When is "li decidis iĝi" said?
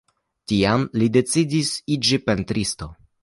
1.01-2.21